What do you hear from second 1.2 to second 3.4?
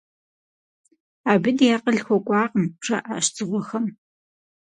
Абы ди акъыл хуэкӏуакъым,- жаӏащ